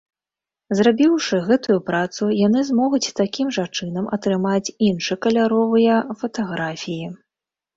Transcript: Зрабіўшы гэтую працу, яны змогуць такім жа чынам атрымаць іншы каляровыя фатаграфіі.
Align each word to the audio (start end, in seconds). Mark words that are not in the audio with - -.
Зрабіўшы 0.77 1.35
гэтую 1.49 1.75
працу, 1.89 2.29
яны 2.47 2.63
змогуць 2.69 3.13
такім 3.21 3.51
жа 3.59 3.65
чынам 3.77 4.09
атрымаць 4.17 4.73
іншы 4.89 5.13
каляровыя 5.27 6.01
фатаграфіі. 6.23 7.07